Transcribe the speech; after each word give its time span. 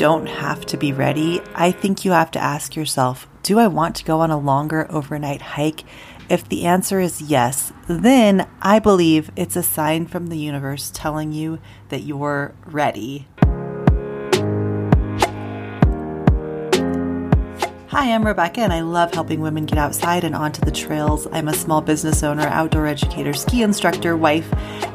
don't 0.00 0.24
have 0.24 0.64
to 0.64 0.78
be 0.78 0.94
ready. 0.94 1.42
I 1.54 1.72
think 1.72 2.06
you 2.06 2.12
have 2.12 2.30
to 2.30 2.38
ask 2.38 2.74
yourself 2.74 3.28
Do 3.42 3.58
I 3.58 3.66
want 3.66 3.96
to 3.96 4.04
go 4.04 4.20
on 4.20 4.30
a 4.30 4.38
longer 4.38 4.86
overnight 4.88 5.42
hike? 5.42 5.84
If 6.30 6.48
the 6.48 6.64
answer 6.64 7.00
is 7.00 7.20
yes, 7.20 7.70
then 7.86 8.48
I 8.62 8.78
believe 8.78 9.30
it's 9.36 9.56
a 9.56 9.62
sign 9.62 10.06
from 10.06 10.28
the 10.28 10.38
universe 10.38 10.90
telling 10.94 11.32
you 11.32 11.58
that 11.90 12.04
you're 12.04 12.54
ready. 12.64 13.28
Hi, 18.00 18.14
I'm 18.14 18.24
Rebecca, 18.24 18.62
and 18.62 18.72
I 18.72 18.80
love 18.80 19.12
helping 19.12 19.42
women 19.42 19.66
get 19.66 19.76
outside 19.76 20.24
and 20.24 20.34
onto 20.34 20.64
the 20.64 20.70
trails. 20.70 21.28
I'm 21.32 21.48
a 21.48 21.52
small 21.52 21.82
business 21.82 22.22
owner, 22.22 22.46
outdoor 22.46 22.86
educator, 22.86 23.34
ski 23.34 23.62
instructor, 23.62 24.16
wife, 24.16 24.50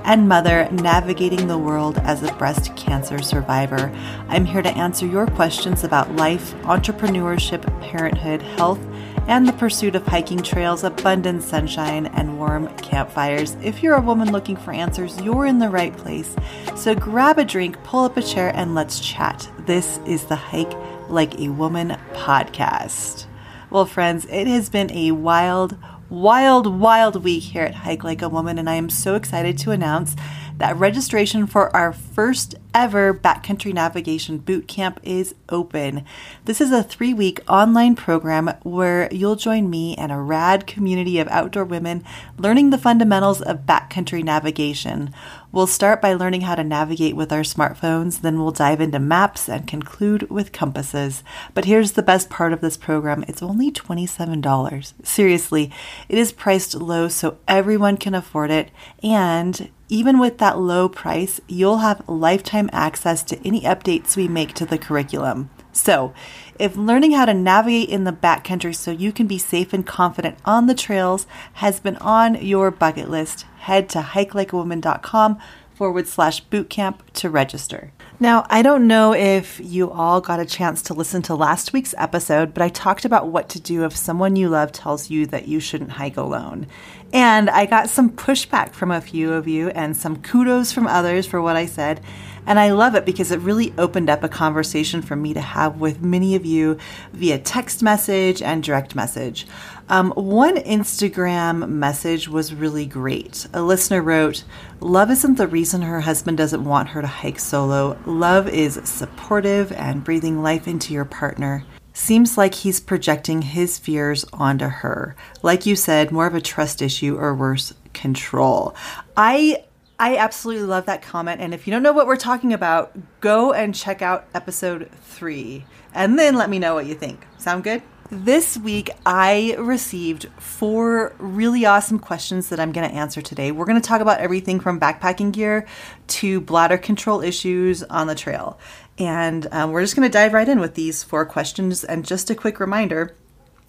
and 0.06 0.28
mother, 0.28 0.68
navigating 0.72 1.48
the 1.48 1.56
world 1.60 2.00
as 2.00 2.24
a 2.24 2.34
breast 2.34 2.76
cancer 2.76 3.22
survivor. 3.22 3.92
I'm 4.28 4.44
here 4.44 4.64
to 4.64 4.76
answer 4.76 5.06
your 5.06 5.28
questions 5.28 5.84
about 5.84 6.16
life, 6.16 6.56
entrepreneurship, 6.64 7.62
parenthood, 7.80 8.42
health, 8.42 8.84
and 9.28 9.48
the 9.48 9.54
pursuit 9.54 9.96
of 9.96 10.08
hiking 10.08 10.42
trails, 10.42 10.84
abundant 10.84 11.44
sunshine, 11.44 12.08
and 12.08 12.40
warm 12.40 12.76
campfires. 12.78 13.56
If 13.62 13.84
you're 13.84 13.98
a 13.98 14.02
woman 14.02 14.32
looking 14.32 14.56
for 14.56 14.72
answers, 14.72 15.22
you're 15.22 15.46
in 15.46 15.60
the 15.60 15.70
right 15.70 15.96
place. 15.96 16.36
So 16.76 16.96
grab 16.96 17.38
a 17.38 17.46
drink, 17.46 17.78
pull 17.84 18.06
up 18.06 18.18
a 18.18 18.24
chair, 18.24 18.52
and 18.56 18.74
let's 18.74 19.00
chat. 19.00 19.48
This 19.60 20.00
is 20.08 20.24
the 20.26 20.36
Hike 20.36 20.74
like 21.10 21.40
a 21.40 21.50
Woman 21.50 21.98
podcast. 22.14 23.26
Well, 23.70 23.86
friends, 23.86 24.26
it 24.30 24.48
has 24.48 24.70
been 24.70 24.92
a 24.92 25.12
wild, 25.12 25.78
wild, 26.10 26.80
wild 26.80 27.24
week 27.24 27.44
here 27.44 27.64
at 27.64 27.76
Hike 27.76 28.04
Like 28.04 28.22
a 28.22 28.30
Woman, 28.30 28.58
and 28.58 28.70
I 28.70 28.76
am 28.76 28.90
so 28.90 29.16
excited 29.16 29.58
to 29.60 29.72
announce 29.72 30.16
that 30.58 30.78
registration 30.78 31.48
for 31.48 31.76
our 31.76 31.92
first 31.92 32.56
ever 32.74 33.14
backcountry 33.14 33.74
navigation 33.74 34.38
boot 34.38 34.68
camp 34.68 35.00
is 35.04 35.36
open. 35.50 36.06
This 36.46 36.62
is 36.62 36.72
a 36.72 36.84
three 36.84 37.14
week 37.14 37.42
online 37.50 37.96
program 37.96 38.54
where 38.64 39.10
you'll 39.12 39.36
join 39.36 39.70
me 39.70 39.96
and 39.96 40.12
a 40.12 40.18
rad 40.18 40.66
community 40.66 41.20
of 41.20 41.28
outdoor 41.28 41.66
women 41.66 42.04
learning 42.38 42.70
the 42.70 42.78
fundamentals 42.78 43.42
of 43.42 43.66
backcountry 43.66 44.24
navigation. 44.24 45.14
We'll 45.56 45.68
start 45.68 46.02
by 46.02 46.12
learning 46.12 46.42
how 46.42 46.56
to 46.56 46.66
navigate 46.66 47.16
with 47.16 47.32
our 47.32 47.40
smartphones, 47.40 48.20
then 48.20 48.38
we'll 48.38 48.52
dive 48.52 48.82
into 48.82 49.00
maps 49.00 49.48
and 49.48 49.66
conclude 49.66 50.30
with 50.30 50.52
compasses. 50.52 51.24
But 51.54 51.64
here's 51.64 51.94
the 51.94 52.04
best 52.04 52.30
part 52.30 52.52
of 52.52 52.60
this 52.60 52.76
program 52.76 53.24
it's 53.26 53.42
only 53.42 53.72
$27. 53.72 54.94
Seriously, 55.02 55.72
it 56.10 56.18
is 56.18 56.34
priced 56.34 56.76
low 56.76 57.08
so 57.08 57.38
everyone 57.48 57.96
can 57.96 58.14
afford 58.14 58.52
it, 58.52 58.70
and 59.02 59.70
even 59.88 60.20
with 60.20 60.40
that 60.40 60.60
low 60.60 60.90
price, 60.90 61.40
you'll 61.48 61.78
have 61.78 62.04
lifetime 62.10 62.70
access 62.74 63.24
to 63.24 63.48
any 63.48 63.62
updates 63.62 64.18
we 64.18 64.28
make 64.28 64.56
to 64.56 64.66
the 64.66 64.78
curriculum. 64.78 65.50
So, 65.72 66.14
if 66.60 66.76
learning 66.76 67.12
how 67.12 67.26
to 67.26 67.34
navigate 67.34 67.90
in 67.90 68.04
the 68.04 68.12
backcountry 68.12 68.76
so 68.76 68.92
you 68.92 69.14
can 69.14 69.28
be 69.28 69.38
safe 69.38 69.72
and 69.72 69.86
confident 69.86 70.38
on 70.44 70.68
the 70.68 70.76
trails 70.76 71.28
has 71.54 71.80
been 71.80 71.96
on 71.98 72.36
your 72.44 72.72
bucket 72.72 73.10
list, 73.10 73.46
head 73.66 73.90
to 73.90 74.00
hikelikeawoman.com 74.00 75.40
forward 75.76 76.08
slash 76.08 76.44
bootcamp 76.46 77.00
to 77.14 77.30
register. 77.30 77.92
Now, 78.20 78.46
I 78.50 78.62
don't 78.62 78.88
know 78.88 79.14
if 79.14 79.60
you 79.60 79.92
all 79.92 80.22
got 80.22 80.40
a 80.40 80.46
chance 80.46 80.82
to 80.84 80.94
listen 80.94 81.22
to 81.24 81.36
last 81.36 81.74
week's 81.74 81.94
episode, 81.98 82.54
but 82.54 82.64
I 82.64 82.70
talked 82.70 83.04
about 83.04 83.28
what 83.28 83.50
to 83.50 83.60
do 83.60 83.84
if 83.84 83.96
someone 83.96 84.38
you 84.38 84.48
love 84.48 84.72
tells 84.72 85.10
you 85.10 85.26
that 85.28 85.50
you 85.50 85.60
shouldn't 85.60 85.92
hike 85.92 86.16
alone. 86.16 86.68
And 87.12 87.50
I 87.50 87.66
got 87.66 87.90
some 87.90 88.10
pushback 88.10 88.72
from 88.72 88.92
a 88.92 89.02
few 89.02 89.34
of 89.34 89.48
you 89.48 89.70
and 89.70 89.98
some 89.98 90.22
kudos 90.22 90.72
from 90.72 90.88
others 90.88 91.26
for 91.26 91.42
what 91.42 91.58
I 91.58 91.66
said. 91.66 92.00
And 92.48 92.60
I 92.60 92.72
love 92.72 92.96
it 92.96 93.06
because 93.06 93.32
it 93.32 93.40
really 93.40 93.74
opened 93.78 94.10
up 94.10 94.24
a 94.24 94.30
conversation 94.30 95.02
for 95.02 95.16
me 95.16 95.34
to 95.34 95.42
have 95.42 95.80
with 95.80 96.02
many 96.02 96.36
of 96.36 96.46
you 96.46 96.78
via 97.14 97.38
text 97.40 97.82
message 97.82 98.42
and 98.42 98.62
direct 98.64 98.96
message. 98.96 99.48
Um, 99.90 100.12
one 100.12 100.58
Instagram 100.58 101.70
message 101.70 102.28
was 102.28 102.54
really 102.54 102.86
great. 102.86 103.48
A 103.54 103.62
listener 103.62 104.02
wrote, 104.02 104.44
Love 104.80 105.12
isn't 105.12 105.36
the 105.36 105.48
reason 105.48 105.82
her 105.82 106.02
husband 106.02 106.38
doesn't 106.38 106.66
want 106.66 106.90
her 106.90 107.02
to 107.02 107.08
hike 107.08 107.40
solo. 107.40 107.98
Love 108.06 108.48
is 108.48 108.80
supportive 108.84 109.72
and 109.74 110.04
breathing 110.04 110.42
life 110.42 110.68
into 110.68 110.94
your 110.94 111.06
partner. 111.06 111.64
Seems 111.94 112.38
like 112.38 112.56
he's 112.56 112.80
projecting 112.82 113.42
his 113.42 113.80
fears 113.80 114.26
onto 114.34 114.66
her. 114.66 115.16
Like 115.42 115.66
you 115.66 115.76
said, 115.76 116.12
more 116.12 116.28
of 116.28 116.36
a 116.36 116.42
trust 116.42 116.82
issue 116.82 117.18
or 117.18 117.34
worse, 117.34 117.74
control. 117.94 118.76
I 119.16 119.65
I 119.98 120.18
absolutely 120.18 120.66
love 120.66 120.88
that 120.88 121.02
comment. 121.02 121.40
And 121.42 121.54
if 121.54 121.66
you 121.66 121.72
don't 121.72 121.84
know 121.84 121.94
what 121.94 122.08
we're 122.08 122.18
talking 122.18 122.52
about, 122.54 122.92
go 123.22 123.54
and 123.54 123.74
check 123.74 124.02
out 124.02 124.28
episode 124.34 124.90
three 125.02 125.66
and 125.94 126.20
then 126.20 126.36
let 126.36 126.50
me 126.50 126.60
know 126.60 126.76
what 126.76 126.86
you 126.86 126.96
think. 126.96 127.26
Sound 127.38 127.64
good? 127.64 127.82
This 128.12 128.56
week, 128.56 128.92
I 129.04 129.56
received 129.58 130.28
four 130.38 131.16
really 131.18 131.66
awesome 131.66 131.98
questions 131.98 132.50
that 132.50 132.60
I'm 132.60 132.72
going 132.72 132.88
to 132.88 132.94
answer 132.94 133.20
today. 133.22 133.52
We're 133.52 133.66
going 133.66 133.82
to 133.82 133.88
talk 133.88 134.02
about 134.02 134.20
everything 134.20 134.60
from 134.60 134.80
backpacking 134.80 135.32
gear 135.32 135.66
to 136.08 136.40
bladder 136.42 136.78
control 136.78 137.22
issues 137.22 137.82
on 137.82 138.06
the 138.06 138.14
trail. 138.14 138.60
And 139.00 139.48
um, 139.52 139.72
we're 139.72 139.82
just 139.82 139.96
going 139.96 140.08
to 140.08 140.14
dive 140.14 140.34
right 140.34 140.48
in 140.48 140.60
with 140.60 140.76
these 140.76 141.04
four 141.04 141.26
questions. 141.26 141.84
And 141.84 142.06
just 142.06 142.30
a 142.30 142.36
quick 142.36 142.60
reminder 142.60 143.16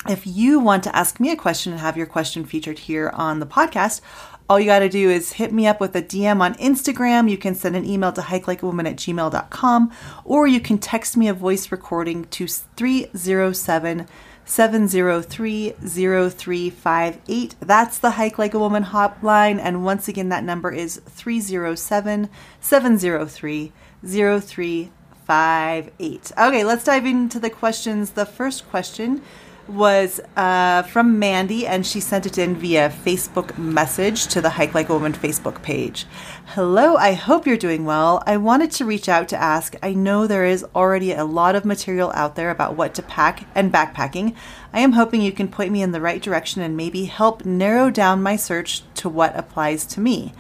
if 0.09 0.27
you 0.27 0.61
want 0.61 0.85
to 0.85 0.95
ask 0.95 1.19
me 1.19 1.31
a 1.31 1.37
question 1.37 1.73
and 1.73 1.81
have 1.81 1.97
your 1.97 2.07
question 2.07 2.45
featured 2.45 2.81
here 2.81 3.11
on 3.15 3.41
the 3.41 3.47
podcast, 3.47 4.01
all 4.49 4.61
you 4.61 4.67
got 4.67 4.79
to 4.81 4.89
do 4.89 5.11
is 5.11 5.35
hit 5.35 5.53
me 5.53 5.67
up 5.67 5.81
with 5.81 5.95
a 5.97 6.03
DM 6.03 6.41
on 6.41 6.55
Instagram. 6.55 7.31
You 7.31 7.39
can 7.39 7.55
send 7.55 7.77
an 7.77 7.85
email 7.85 8.13
to 8.13 8.21
hikelikeawoman 8.21 8.89
at 8.89 8.97
gmail.com 8.97 9.93
or 10.25 10.47
you 10.47 10.61
can 10.61 10.79
text 10.79 11.17
me 11.17 11.29
a 11.29 11.35
voice 11.35 11.73
recording 11.73 12.25
to 12.27 12.47
307 12.47 14.07
703 14.45 15.71
0358. 15.71 17.57
That's 17.61 17.99
the 17.99 18.13
Hike 18.13 18.39
Like 18.39 18.55
a 18.55 18.59
Woman 18.59 18.85
hotline. 18.85 19.59
And 19.59 19.85
once 19.85 20.07
again, 20.07 20.29
that 20.29 20.45
number 20.45 20.71
is 20.71 21.01
307 21.07 22.29
703 22.61 23.73
0358. 24.07 26.33
Okay, 26.39 26.65
let's 26.65 26.85
dive 26.85 27.07
into 27.07 27.41
the 27.41 27.51
questions. 27.51 28.11
The 28.11 28.25
first 28.25 28.69
question 28.69 29.21
was 29.69 30.21
uh, 30.37 30.83
from 30.83 31.19
Mandy, 31.19 31.67
and 31.67 31.87
she 31.87 32.01
sent 32.01 32.27
it 32.27 32.39
in 32.39 32.55
via 32.55 32.91
Facebook 32.91 33.57
message 33.59 34.27
to 34.29 34.41
the 34.41 34.51
Hike 34.51 34.75
Like 34.75 34.89
a 34.89 34.95
Woman 34.95 35.13
Facebook 35.13 35.63
page. 35.63 36.07
Hello, 36.47 36.97
I 36.97 37.15
hope 37.15 37.47
you're 37.47 37.57
doing 37.57 37.85
well. 37.85 38.23
I 38.27 38.37
wanted 38.37 38.71
to 38.73 38.85
reach 38.85 39.09
out 39.09 39.29
to 39.29 39.37
ask 39.37 39.75
I 39.83 39.95
know 39.95 40.27
there 40.27 40.45
is 40.45 40.65
already 40.75 41.13
a 41.13 41.25
lot 41.25 41.57
of 41.57 41.65
material 41.65 42.13
out 42.15 42.37
there 42.37 42.51
about 42.51 42.77
what 42.77 42.95
to 42.95 43.03
pack 43.03 43.47
and 43.55 43.73
backpacking. 43.73 44.35
I 44.73 44.81
am 44.81 44.93
hoping 44.93 45.23
you 45.23 45.33
can 45.33 45.49
point 45.49 45.73
me 45.73 45.83
in 45.83 45.93
the 45.93 46.01
right 46.01 46.23
direction 46.23 46.63
and 46.63 46.77
maybe 46.77 47.07
help 47.07 47.45
narrow 47.45 47.91
down 47.91 48.23
my 48.23 48.37
search 48.37 48.83
to 48.95 49.09
what 49.09 49.37
applies 49.37 49.85
to 49.87 50.01
me. 50.01 50.33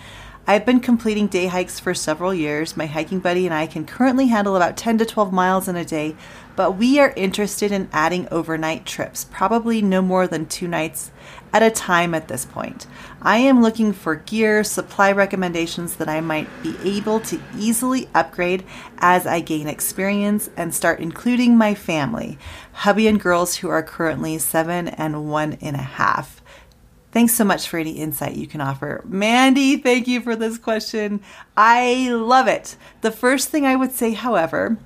I've 0.48 0.64
been 0.64 0.78
completing 0.78 1.26
day 1.26 1.46
hikes 1.46 1.80
for 1.80 1.92
several 1.92 2.32
years. 2.32 2.76
My 2.76 2.86
hiking 2.86 3.18
buddy 3.18 3.46
and 3.46 3.54
I 3.54 3.66
can 3.66 3.84
currently 3.84 4.28
handle 4.28 4.54
about 4.54 4.76
10 4.76 4.98
to 4.98 5.04
12 5.04 5.32
miles 5.32 5.66
in 5.66 5.74
a 5.74 5.84
day, 5.84 6.14
but 6.54 6.76
we 6.76 7.00
are 7.00 7.12
interested 7.16 7.72
in 7.72 7.88
adding 7.92 8.28
overnight 8.30 8.86
trips, 8.86 9.24
probably 9.24 9.82
no 9.82 10.00
more 10.02 10.28
than 10.28 10.46
two 10.46 10.68
nights 10.68 11.10
at 11.52 11.64
a 11.64 11.70
time 11.72 12.14
at 12.14 12.28
this 12.28 12.44
point. 12.44 12.86
I 13.20 13.38
am 13.38 13.60
looking 13.60 13.92
for 13.92 14.14
gear, 14.14 14.62
supply 14.62 15.10
recommendations 15.10 15.96
that 15.96 16.08
I 16.08 16.20
might 16.20 16.46
be 16.62 16.76
able 16.84 17.18
to 17.20 17.42
easily 17.58 18.08
upgrade 18.14 18.62
as 18.98 19.26
I 19.26 19.40
gain 19.40 19.66
experience 19.66 20.48
and 20.56 20.72
start 20.72 21.00
including 21.00 21.58
my 21.58 21.74
family, 21.74 22.38
hubby 22.72 23.08
and 23.08 23.20
girls 23.20 23.56
who 23.56 23.68
are 23.68 23.82
currently 23.82 24.38
seven 24.38 24.86
and 24.86 25.28
one 25.28 25.58
and 25.60 25.74
a 25.74 25.80
half. 25.80 26.40
Thanks 27.16 27.32
so 27.32 27.44
much 27.44 27.66
for 27.66 27.78
any 27.78 27.92
insight 27.92 28.36
you 28.36 28.46
can 28.46 28.60
offer. 28.60 29.02
Mandy, 29.06 29.78
thank 29.78 30.06
you 30.06 30.20
for 30.20 30.36
this 30.36 30.58
question. 30.58 31.22
I 31.56 32.10
love 32.10 32.46
it. 32.46 32.76
The 33.00 33.10
first 33.10 33.48
thing 33.48 33.64
I 33.64 33.74
would 33.74 33.92
say, 33.92 34.12
however, 34.12 34.76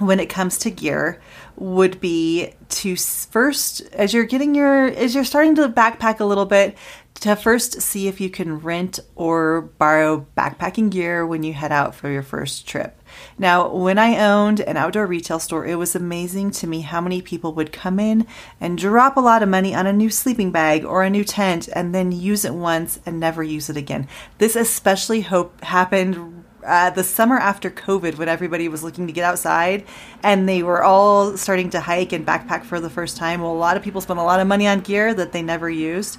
when 0.00 0.18
it 0.18 0.28
comes 0.28 0.58
to 0.58 0.72
gear 0.72 1.22
would 1.54 2.00
be 2.00 2.52
to 2.68 2.96
first 2.96 3.82
as 3.92 4.12
you're 4.12 4.24
getting 4.24 4.56
your 4.56 4.86
as 4.86 5.14
you're 5.14 5.22
starting 5.22 5.54
to 5.54 5.68
backpack 5.68 6.18
a 6.18 6.24
little 6.24 6.46
bit 6.46 6.76
to 7.14 7.36
first 7.36 7.80
see 7.80 8.08
if 8.08 8.20
you 8.20 8.30
can 8.30 8.58
rent 8.58 8.98
or 9.14 9.62
borrow 9.78 10.26
backpacking 10.36 10.90
gear 10.90 11.26
when 11.26 11.42
you 11.42 11.52
head 11.52 11.70
out 11.70 11.94
for 11.94 12.10
your 12.10 12.22
first 12.22 12.66
trip. 12.66 12.98
Now, 13.38 13.68
when 13.68 13.98
I 13.98 14.18
owned 14.18 14.60
an 14.60 14.76
outdoor 14.76 15.06
retail 15.06 15.38
store, 15.38 15.66
it 15.66 15.76
was 15.76 15.94
amazing 15.94 16.50
to 16.52 16.66
me 16.66 16.80
how 16.80 17.00
many 17.00 17.22
people 17.22 17.52
would 17.54 17.72
come 17.72 18.00
in 18.00 18.26
and 18.60 18.78
drop 18.78 19.16
a 19.16 19.20
lot 19.20 19.42
of 19.42 19.48
money 19.48 19.74
on 19.74 19.86
a 19.86 19.92
new 19.92 20.10
sleeping 20.10 20.50
bag 20.50 20.84
or 20.84 21.02
a 21.02 21.10
new 21.10 21.24
tent 21.24 21.68
and 21.74 21.94
then 21.94 22.12
use 22.12 22.44
it 22.44 22.54
once 22.54 22.98
and 23.04 23.20
never 23.20 23.42
use 23.42 23.68
it 23.68 23.76
again. 23.76 24.08
This 24.38 24.56
especially 24.56 25.20
hope 25.20 25.62
happened 25.62 26.42
uh, 26.64 26.90
the 26.90 27.04
summer 27.04 27.36
after 27.36 27.70
COVID 27.70 28.18
when 28.18 28.28
everybody 28.28 28.68
was 28.68 28.82
looking 28.82 29.06
to 29.06 29.12
get 29.12 29.24
outside 29.24 29.84
and 30.22 30.48
they 30.48 30.62
were 30.62 30.82
all 30.82 31.36
starting 31.36 31.70
to 31.70 31.80
hike 31.80 32.12
and 32.12 32.26
backpack 32.26 32.64
for 32.64 32.80
the 32.80 32.90
first 32.90 33.16
time. 33.16 33.42
Well, 33.42 33.52
a 33.52 33.54
lot 33.54 33.76
of 33.76 33.82
people 33.82 34.00
spent 34.00 34.20
a 34.20 34.24
lot 34.24 34.40
of 34.40 34.46
money 34.46 34.66
on 34.66 34.80
gear 34.80 35.12
that 35.14 35.32
they 35.32 35.42
never 35.42 35.68
used. 35.68 36.18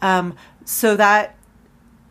Um, 0.00 0.36
so 0.64 0.96
that 0.96 1.36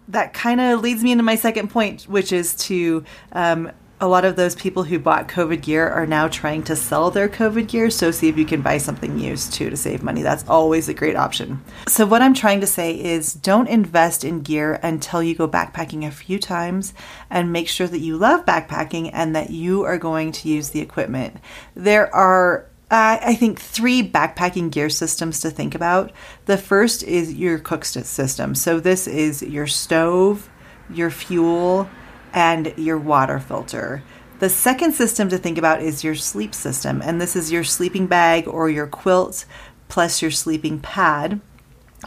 that 0.10 0.34
kind 0.34 0.60
of 0.60 0.82
leads 0.82 1.04
me 1.04 1.12
into 1.12 1.24
my 1.24 1.36
second 1.36 1.70
point, 1.70 2.04
which 2.04 2.32
is 2.34 2.56
to 2.56 3.06
um, 3.32 3.72
a 4.02 4.08
lot 4.08 4.26
of 4.26 4.36
those 4.36 4.54
people 4.54 4.84
who 4.84 5.00
bought 5.00 5.30
COVID 5.30 5.62
gear 5.62 5.88
are 5.88 6.06
now 6.06 6.28
trying 6.28 6.62
to 6.64 6.76
sell 6.76 7.10
their 7.10 7.30
COVID 7.30 7.70
gear. 7.70 7.90
So 7.90 8.12
see 8.12 8.28
if 8.28 8.38
you 8.38 8.44
can 8.44 8.62
buy 8.62 8.78
something 8.78 9.18
used 9.18 9.54
too 9.54 9.70
to 9.70 9.78
save 9.78 10.04
money. 10.04 10.22
That's 10.22 10.44
always 10.50 10.90
a 10.90 10.94
great 10.94 11.16
option. 11.16 11.64
So, 11.88 12.06
what 12.06 12.22
I'm 12.22 12.34
trying 12.34 12.60
to 12.60 12.68
say 12.68 13.00
is 13.00 13.34
don't 13.34 13.68
invest 13.68 14.26
in 14.26 14.42
gear 14.42 14.78
until 14.84 15.24
you 15.24 15.36
go 15.36 15.48
backpacking 15.48 16.06
a 16.06 16.12
few 16.12 16.38
times 16.38 16.94
and 17.30 17.54
make 17.54 17.70
sure 17.70 17.88
that 17.88 18.00
you 18.00 18.18
love 18.18 18.46
backpacking 18.46 19.10
and 19.14 19.34
that 19.38 19.52
you 19.52 19.84
are 19.84 19.98
going 19.98 20.34
to 20.34 20.50
use 20.50 20.72
the 20.72 20.82
equipment. 20.82 21.38
There 21.74 22.14
are 22.14 22.70
uh, 22.94 23.18
I 23.24 23.34
think 23.34 23.60
three 23.60 24.08
backpacking 24.08 24.70
gear 24.70 24.88
systems 24.88 25.40
to 25.40 25.50
think 25.50 25.74
about. 25.74 26.12
The 26.46 26.60
first 26.60 27.02
is 27.02 27.34
your 27.34 27.58
cook 27.58 27.86
system. 27.86 28.54
So, 28.54 28.80
this 28.80 29.08
is 29.08 29.42
your 29.42 29.66
stove, 29.66 30.48
your 30.92 31.10
fuel, 31.10 31.90
and 32.34 32.72
your 32.78 33.00
water 33.00 33.40
filter. 33.40 34.04
The 34.38 34.50
second 34.50 34.94
system 34.94 35.28
to 35.30 35.40
think 35.40 35.58
about 35.58 35.82
is 35.82 36.04
your 36.04 36.14
sleep 36.14 36.54
system, 36.54 37.02
and 37.02 37.20
this 37.20 37.36
is 37.36 37.52
your 37.52 37.64
sleeping 37.64 38.06
bag 38.06 38.48
or 38.48 38.70
your 38.70 38.86
quilt 38.86 39.46
plus 39.90 40.22
your 40.22 40.30
sleeping 40.30 40.80
pad. 40.80 41.42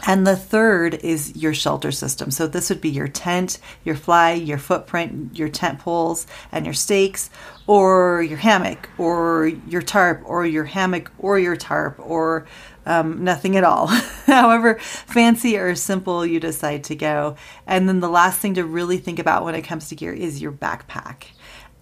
And 0.05 0.27
the 0.27 0.35
third 0.35 0.95
is 0.95 1.35
your 1.35 1.53
shelter 1.53 1.91
system. 1.91 2.31
So 2.31 2.47
this 2.47 2.69
would 2.69 2.81
be 2.81 2.89
your 2.89 3.07
tent, 3.07 3.59
your 3.83 3.95
fly, 3.95 4.33
your 4.33 4.57
footprint, 4.57 5.37
your 5.37 5.49
tent 5.49 5.79
poles, 5.79 6.27
and 6.51 6.65
your 6.65 6.73
stakes, 6.73 7.29
or 7.65 8.21
your 8.21 8.37
hammock, 8.37 8.89
or 8.97 9.47
your 9.47 9.81
tarp, 9.81 10.21
or 10.25 10.45
your 10.45 10.65
hammock, 10.65 11.11
or 11.17 11.39
your 11.39 11.55
tarp, 11.55 11.99
or 11.99 12.45
um, 12.85 13.23
nothing 13.23 13.57
at 13.57 13.63
all. 13.63 13.87
However 14.25 14.75
fancy 14.79 15.57
or 15.57 15.75
simple 15.75 16.25
you 16.25 16.39
decide 16.39 16.85
to 16.85 16.95
go. 16.95 17.35
And 17.65 17.87
then 17.89 17.99
the 17.99 18.09
last 18.09 18.39
thing 18.39 18.53
to 18.55 18.63
really 18.63 18.97
think 18.97 19.19
about 19.19 19.43
when 19.43 19.55
it 19.55 19.63
comes 19.63 19.89
to 19.89 19.95
gear 19.95 20.13
is 20.13 20.41
your 20.41 20.51
backpack. 20.51 21.23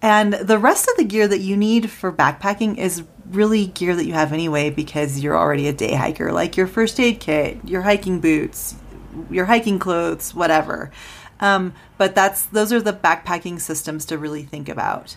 And 0.02 0.34
the 0.34 0.58
rest 0.58 0.88
of 0.88 0.96
the 0.96 1.04
gear 1.04 1.26
that 1.26 1.40
you 1.40 1.56
need 1.56 1.90
for 1.90 2.12
backpacking 2.12 2.78
is 2.78 3.02
really 3.30 3.66
gear 3.66 3.96
that 3.96 4.06
you 4.06 4.12
have 4.12 4.32
anyway 4.32 4.70
because 4.70 5.20
you're 5.20 5.36
already 5.36 5.68
a 5.68 5.72
day 5.72 5.94
hiker, 5.94 6.32
like 6.32 6.56
your 6.56 6.66
first 6.66 7.00
aid 7.00 7.20
kit, 7.20 7.58
your 7.64 7.82
hiking 7.82 8.20
boots, 8.20 8.76
your 9.30 9.46
hiking 9.46 9.78
clothes, 9.78 10.34
whatever. 10.34 10.90
Um, 11.40 11.74
but 11.98 12.14
that's 12.14 12.44
those 12.46 12.72
are 12.72 12.80
the 12.80 12.92
backpacking 12.92 13.60
systems 13.60 14.04
to 14.06 14.18
really 14.18 14.42
think 14.42 14.68
about. 14.68 15.16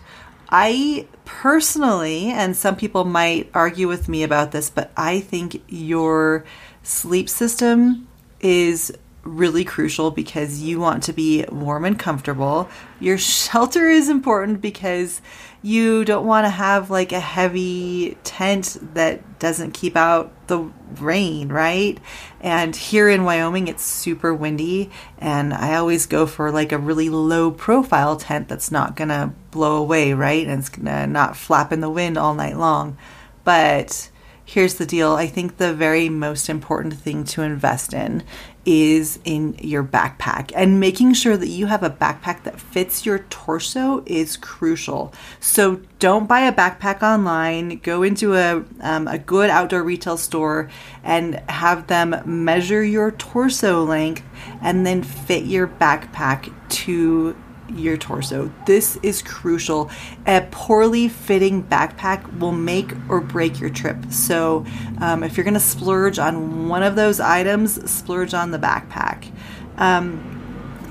I 0.50 1.06
personally, 1.24 2.26
and 2.26 2.56
some 2.56 2.74
people 2.74 3.04
might 3.04 3.50
argue 3.54 3.86
with 3.86 4.08
me 4.08 4.24
about 4.24 4.50
this, 4.50 4.68
but 4.68 4.90
I 4.96 5.20
think 5.20 5.62
your 5.68 6.44
sleep 6.82 7.28
system 7.28 8.08
is 8.40 8.92
really 9.22 9.64
crucial 9.64 10.10
because 10.10 10.62
you 10.62 10.80
want 10.80 11.02
to 11.04 11.12
be 11.12 11.44
warm 11.50 11.84
and 11.84 11.98
comfortable. 11.98 12.68
Your 12.98 13.18
shelter 13.18 13.88
is 13.88 14.08
important 14.08 14.60
because 14.60 15.20
you 15.62 16.04
don't 16.06 16.26
want 16.26 16.46
to 16.46 16.50
have 16.50 16.90
like 16.90 17.12
a 17.12 17.20
heavy 17.20 18.16
tent 18.24 18.78
that 18.94 19.38
doesn't 19.38 19.72
keep 19.72 19.94
out 19.96 20.32
the 20.46 20.58
rain, 20.98 21.48
right? 21.50 21.98
And 22.40 22.74
here 22.74 23.10
in 23.10 23.24
Wyoming, 23.24 23.68
it's 23.68 23.82
super 23.82 24.34
windy, 24.34 24.90
and 25.18 25.52
I 25.52 25.74
always 25.74 26.06
go 26.06 26.26
for 26.26 26.50
like 26.50 26.72
a 26.72 26.78
really 26.78 27.10
low 27.10 27.50
profile 27.50 28.16
tent 28.16 28.48
that's 28.48 28.72
not 28.72 28.96
gonna 28.96 29.34
blow 29.50 29.76
away, 29.76 30.14
right? 30.14 30.46
And 30.46 30.58
it's 30.58 30.70
gonna 30.70 31.06
not 31.06 31.36
flap 31.36 31.72
in 31.72 31.80
the 31.80 31.90
wind 31.90 32.16
all 32.16 32.34
night 32.34 32.56
long. 32.56 32.96
But 33.44 34.08
here's 34.50 34.74
the 34.74 34.86
deal. 34.86 35.12
I 35.12 35.28
think 35.28 35.58
the 35.58 35.72
very 35.72 36.08
most 36.08 36.48
important 36.48 36.94
thing 36.94 37.22
to 37.22 37.42
invest 37.42 37.94
in 37.94 38.24
is 38.66 39.20
in 39.24 39.54
your 39.60 39.84
backpack. 39.84 40.50
And 40.56 40.80
making 40.80 41.12
sure 41.14 41.36
that 41.36 41.46
you 41.46 41.66
have 41.66 41.84
a 41.84 41.90
backpack 41.90 42.42
that 42.42 42.58
fits 42.58 43.06
your 43.06 43.20
torso 43.30 44.02
is 44.06 44.36
crucial. 44.36 45.14
So 45.38 45.80
don't 46.00 46.26
buy 46.26 46.40
a 46.40 46.52
backpack 46.52 47.00
online. 47.00 47.78
Go 47.78 48.02
into 48.02 48.34
a, 48.34 48.64
um, 48.80 49.06
a 49.06 49.18
good 49.18 49.50
outdoor 49.50 49.84
retail 49.84 50.16
store 50.16 50.68
and 51.04 51.36
have 51.48 51.86
them 51.86 52.20
measure 52.26 52.82
your 52.82 53.12
torso 53.12 53.84
length 53.84 54.24
and 54.60 54.84
then 54.84 55.04
fit 55.04 55.44
your 55.44 55.68
backpack 55.68 56.52
to 56.70 57.36
your 57.76 57.96
torso. 57.96 58.52
This 58.66 58.98
is 59.02 59.22
crucial. 59.22 59.90
A 60.26 60.46
poorly 60.50 61.08
fitting 61.08 61.62
backpack 61.62 62.38
will 62.38 62.52
make 62.52 62.92
or 63.08 63.20
break 63.20 63.60
your 63.60 63.70
trip. 63.70 63.96
So, 64.10 64.64
um, 65.00 65.22
if 65.22 65.36
you're 65.36 65.44
going 65.44 65.54
to 65.54 65.60
splurge 65.60 66.18
on 66.18 66.68
one 66.68 66.82
of 66.82 66.96
those 66.96 67.20
items, 67.20 67.90
splurge 67.90 68.34
on 68.34 68.50
the 68.50 68.58
backpack. 68.58 69.30
Um, 69.76 70.40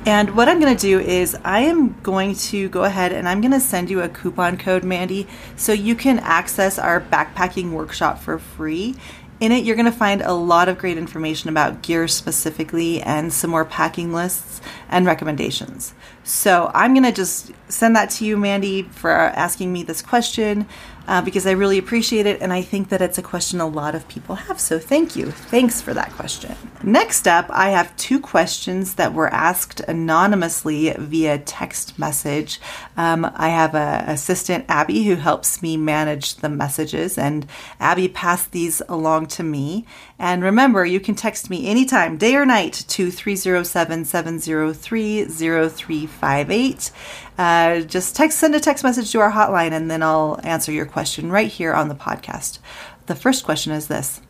and 0.06 0.36
what 0.36 0.48
I'm 0.48 0.60
going 0.60 0.76
to 0.76 0.81
do 0.81 1.00
is 1.00 1.38
I 1.44 1.60
am 1.62 2.00
going 2.02 2.34
to 2.36 2.70
go 2.70 2.86
ahead 2.86 3.12
and 3.12 3.28
I'm 3.28 3.42
going 3.42 3.52
to 3.52 3.60
send 3.60 3.90
you 3.90 4.02
a 4.02 4.10
coupon 4.10 4.58
code, 4.58 4.84
Mandy, 4.84 5.28
so 5.56 5.74
you 5.74 5.94
can 5.94 6.20
access 6.20 6.80
our 6.80 7.02
backpacking 7.02 7.72
workshop 7.72 8.20
for 8.20 8.40
free. 8.40 8.96
In 9.40 9.52
it, 9.52 9.64
you're 9.64 9.75
going 9.75 9.86
to 9.86 9.92
find 9.92 10.22
a 10.22 10.34
lot 10.34 10.68
of 10.68 10.78
great 10.78 10.98
information 10.98 11.50
about 11.50 11.82
gear 11.82 12.08
specifically 12.08 13.02
and 13.02 13.32
some 13.32 13.52
more 13.52 13.66
packing 13.66 14.12
lists 14.12 14.62
and 14.90 15.06
recommendations. 15.06 15.94
So 16.30 16.70
I'm 16.76 16.94
going 16.94 17.06
to 17.06 17.12
just 17.12 17.52
send 17.70 17.96
that 17.96 18.12
to 18.12 18.26
you, 18.26 18.38
Mandy, 18.38 18.84
for 18.84 19.10
asking 19.10 19.74
me 19.74 19.81
this 19.81 20.04
question 20.04 20.68
uh, 21.08 21.24
because 21.24 21.48
I 21.48 21.52
really 21.52 21.80
appreciate 21.80 22.28
it. 22.28 22.40
And 22.40 22.54
I 22.54 22.62
think 22.62 22.90
that 22.90 23.02
it's 23.02 23.18
a 23.18 23.24
question 23.24 23.60
a 23.60 23.68
lot 23.68 23.96
of 23.96 24.08
people 24.08 24.36
have. 24.36 24.60
So 24.60 24.78
thank 24.78 25.16
you. 25.16 25.31
Thanks 25.31 25.81
for 25.81 25.92
that 25.96 26.12
question. 26.12 26.56
Next 26.84 27.28
up, 27.28 27.48
I 27.50 27.70
have 27.72 27.98
two 27.98 28.20
questions 28.20 28.94
that 28.94 29.14
were 29.14 29.34
asked 29.34 29.80
anonymously 29.81 30.92
via 31.00 31.40
text 31.40 31.98
message. 31.98 32.62
Um, 32.96 33.30
I 33.34 33.50
have 33.50 33.74
an 33.74 34.08
assistant, 34.08 34.66
Abby, 34.70 35.06
who 35.06 35.16
helps 35.16 35.64
me 35.64 35.78
manage 35.78 36.36
the 36.36 36.50
messages, 36.50 37.18
and 37.18 37.48
Abby 37.80 38.08
passed 38.08 38.52
these 38.52 38.84
along 38.88 39.28
to 39.28 39.44
me. 39.44 39.88
And 40.19 40.44
remember, 40.44 40.86
you 40.86 41.00
can 41.00 41.16
text 41.16 41.50
me 41.50 41.68
anytime, 41.68 42.18
day 42.18 42.36
or 42.36 42.45
night, 42.45 42.74
to 42.89 43.10
307 43.10 44.04
703 44.04 45.25
0358. 45.25 46.92
Uh, 47.38 47.80
just 47.81 48.18
text, 48.18 48.38
send 48.38 48.54
a 48.54 48.60
text 48.60 48.83
message 48.83 49.12
to 49.13 49.21
our 49.21 49.31
hotline, 49.31 49.71
and 49.71 49.89
then 49.89 50.04
I'll 50.04 50.38
answer 50.44 50.74
your 50.74 50.86
question 50.86 51.31
right 51.31 51.50
here 51.50 51.74
on 51.74 51.88
the 51.88 51.95
podcast. 51.95 52.60
The 53.06 53.16
first 53.16 53.45
question 53.45 53.71
is 53.71 53.88
this 53.88 54.21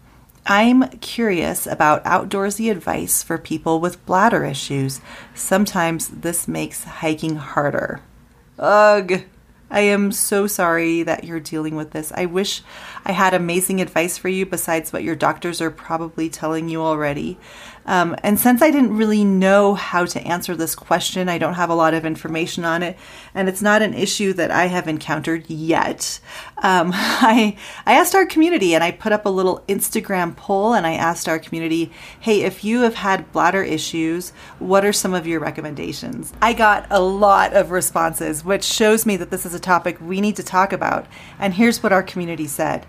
I'm 0.46 0.90
curious 1.00 1.66
about 1.66 2.04
outdoorsy 2.06 2.72
advice 2.72 3.24
for 3.24 3.40
people 3.40 3.80
with 3.80 4.06
bladder 4.06 4.46
issues. 4.46 5.02
Sometimes 5.34 6.08
this 6.08 6.48
makes 6.48 6.84
hiking 6.84 7.36
harder. 7.36 8.02
Ugh. 8.60 9.24
I 9.72 9.82
am 9.82 10.12
so 10.12 10.48
sorry 10.48 11.04
that 11.04 11.24
you're 11.24 11.40
dealing 11.40 11.76
with 11.76 11.92
this. 11.92 12.12
I 12.16 12.26
wish 12.26 12.64
I 13.06 13.12
had 13.12 13.34
amazing 13.34 13.82
advice 13.82 14.18
for 14.18 14.30
you 14.30 14.46
besides 14.46 14.92
what 14.92 15.04
your 15.04 15.16
doctors 15.16 15.62
are 15.62 15.70
probably 15.70 16.30
telling 16.30 16.70
you 16.70 16.82
already. 16.82 17.38
Um, 17.90 18.16
and 18.22 18.40
since 18.40 18.62
I 18.62 18.70
didn't 18.70 18.96
really 18.96 19.24
know 19.24 19.74
how 19.74 20.06
to 20.06 20.22
answer 20.22 20.56
this 20.56 20.76
question, 20.76 21.28
I 21.28 21.40
don't 21.40 21.56
have 21.56 21.72
a 21.72 21.76
lot 21.76 21.96
of 21.96 22.06
information 22.06 22.64
on 22.64 22.84
it, 22.84 22.96
and 23.34 23.50
it's 23.50 23.64
not 23.64 23.82
an 23.82 23.96
issue 23.96 24.32
that 24.34 24.52
I 24.52 24.68
have 24.68 24.88
encountered 24.88 25.50
yet. 25.50 26.20
Um, 26.60 26.92
I 26.94 27.58
I 27.88 27.94
asked 27.94 28.14
our 28.14 28.28
community, 28.28 28.76
and 28.76 28.84
I 28.84 28.92
put 28.92 29.12
up 29.12 29.26
a 29.26 29.30
little 29.30 29.64
Instagram 29.68 30.36
poll, 30.36 30.76
and 30.76 30.86
I 30.86 30.94
asked 30.94 31.28
our 31.28 31.40
community, 31.40 31.92
"Hey, 32.20 32.44
if 32.44 32.64
you 32.64 32.82
have 32.82 32.94
had 32.94 33.32
bladder 33.32 33.64
issues, 33.64 34.34
what 34.60 34.86
are 34.86 34.94
some 34.94 35.16
of 35.16 35.26
your 35.26 35.40
recommendations?" 35.40 36.32
I 36.44 36.54
got 36.54 36.86
a 36.92 37.02
lot 37.02 37.54
of 37.54 37.72
responses, 37.72 38.46
which 38.46 38.64
shows 38.64 39.08
me 39.08 39.18
that 39.18 39.32
this 39.32 39.48
is 39.48 39.56
a 39.56 39.60
topic 39.60 39.98
we 40.00 40.22
need 40.22 40.36
to 40.36 40.44
talk 40.44 40.72
about. 40.72 41.08
And 41.40 41.56
here's 41.56 41.82
what 41.82 41.92
our 41.92 42.04
community 42.04 42.46
said. 42.46 42.86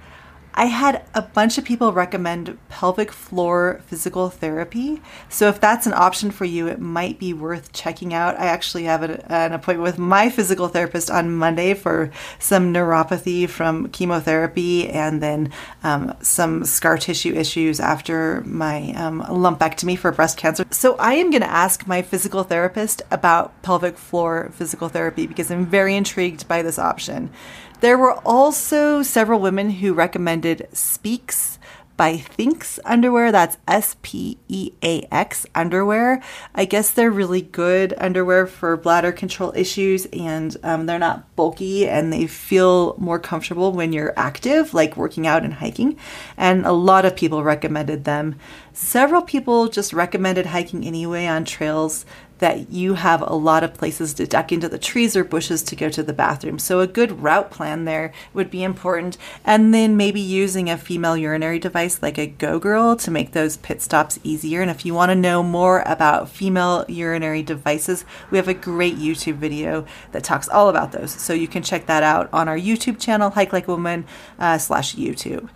I 0.54 0.66
had 0.66 1.04
a 1.14 1.22
bunch 1.22 1.58
of 1.58 1.64
people 1.64 1.92
recommend 1.92 2.58
pelvic 2.68 3.12
floor 3.12 3.80
physical 3.86 4.30
therapy. 4.30 5.00
So, 5.28 5.48
if 5.48 5.60
that's 5.60 5.86
an 5.86 5.92
option 5.92 6.30
for 6.30 6.44
you, 6.44 6.66
it 6.66 6.80
might 6.80 7.18
be 7.18 7.32
worth 7.32 7.72
checking 7.72 8.12
out. 8.12 8.38
I 8.38 8.46
actually 8.46 8.84
have 8.84 9.02
an, 9.02 9.22
an, 9.28 9.52
appointment 9.52 9.84
with 9.84 9.98
my 9.98 10.28
physical 10.28 10.68
therapist 10.68 11.10
on 11.10 11.34
Monday 11.36 11.74
for 11.74 12.10
some 12.38 12.74
neuropathy 12.74 13.48
from 13.48 13.88
chemotherapy 13.90 14.88
and 14.88 15.22
then 15.22 15.52
um, 15.84 16.14
some 16.20 16.64
scar 16.64 16.98
tissue 16.98 17.32
issues 17.34 17.78
after 17.78 18.42
my 18.44 18.92
um, 18.92 19.22
lumpectomy 19.22 19.96
for 19.96 20.10
breast 20.10 20.36
cancer. 20.36 20.64
So, 20.70 20.96
I 20.96 21.14
am 21.14 21.30
going 21.30 21.42
to 21.42 21.50
ask 21.50 21.86
my 21.86 22.02
physical 22.02 22.42
therapist 22.42 23.02
about 23.10 23.62
pelvic 23.62 23.96
floor 23.96 24.50
physical 24.54 24.88
therapy 24.88 25.26
because 25.26 25.50
I'm 25.50 25.66
very 25.66 25.94
intrigued 25.94 26.48
by 26.48 26.62
this 26.62 26.78
option. 26.78 27.30
There 27.80 27.96
were 27.96 28.14
also 28.26 29.02
several 29.02 29.40
women 29.40 29.70
who 29.70 29.94
recommended 29.94 30.68
Speax 30.72 31.58
by 31.96 32.16
Thinx 32.16 32.78
underwear. 32.84 33.30
That's 33.30 33.58
S 33.68 33.96
P 34.00 34.38
E 34.48 34.72
A 34.82 35.06
X 35.10 35.44
underwear. 35.54 36.22
I 36.54 36.64
guess 36.64 36.90
they're 36.90 37.10
really 37.10 37.42
good 37.42 37.92
underwear 37.98 38.46
for 38.46 38.76
bladder 38.76 39.12
control 39.12 39.52
issues 39.54 40.06
and 40.06 40.56
um, 40.62 40.86
they're 40.86 40.98
not 40.98 41.34
bulky 41.36 41.86
and 41.86 42.10
they 42.10 42.26
feel 42.26 42.96
more 42.98 43.18
comfortable 43.18 43.72
when 43.72 43.92
you're 43.92 44.14
active, 44.16 44.72
like 44.72 44.96
working 44.96 45.26
out 45.26 45.44
and 45.44 45.54
hiking. 45.54 45.98
And 46.36 46.64
a 46.64 46.72
lot 46.72 47.04
of 47.04 47.16
people 47.16 47.42
recommended 47.42 48.04
them. 48.04 48.36
Several 48.72 49.20
people 49.20 49.68
just 49.68 49.92
recommended 49.92 50.46
hiking 50.46 50.86
anyway 50.86 51.26
on 51.26 51.44
trails 51.44 52.06
that 52.40 52.70
you 52.70 52.94
have 52.94 53.22
a 53.22 53.34
lot 53.34 53.62
of 53.62 53.74
places 53.74 54.12
to 54.14 54.26
duck 54.26 54.50
into 54.50 54.68
the 54.68 54.78
trees 54.78 55.14
or 55.16 55.22
bushes 55.24 55.62
to 55.62 55.76
go 55.76 55.88
to 55.88 56.02
the 56.02 56.12
bathroom. 56.12 56.58
So, 56.58 56.80
a 56.80 56.86
good 56.86 57.22
route 57.22 57.50
plan 57.50 57.84
there 57.84 58.12
would 58.34 58.50
be 58.50 58.62
important. 58.62 59.16
And 59.44 59.72
then 59.72 59.96
maybe 59.96 60.20
using 60.20 60.68
a 60.68 60.76
female 60.76 61.16
urinary 61.16 61.58
device 61.58 62.02
like 62.02 62.18
a 62.18 62.26
Go 62.26 62.58
Girl 62.58 62.96
to 62.96 63.10
make 63.10 63.32
those 63.32 63.58
pit 63.58 63.80
stops 63.80 64.18
easier. 64.24 64.62
And 64.62 64.70
if 64.70 64.84
you 64.84 64.94
want 64.94 65.10
to 65.10 65.14
know 65.14 65.42
more 65.42 65.82
about 65.86 66.28
female 66.28 66.84
urinary 66.88 67.42
devices, 67.42 68.04
we 68.30 68.38
have 68.38 68.48
a 68.48 68.54
great 68.54 68.96
YouTube 68.96 69.36
video 69.36 69.86
that 70.12 70.24
talks 70.24 70.48
all 70.48 70.68
about 70.68 70.92
those. 70.92 71.12
So, 71.12 71.32
you 71.32 71.48
can 71.48 71.62
check 71.62 71.86
that 71.86 72.02
out 72.02 72.28
on 72.32 72.48
our 72.48 72.58
YouTube 72.58 72.98
channel, 72.98 73.30
Hike 73.30 73.52
Like 73.52 73.68
Woman 73.68 74.06
uh, 74.38 74.58
slash 74.58 74.96
YouTube. 74.96 75.48